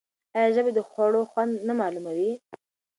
آیا 0.37 0.49
ژبه 0.55 0.71
د 0.73 0.79
خوړو 0.89 1.21
خوند 1.31 1.53
نه 1.67 1.73
معلوموي؟ 1.79 2.31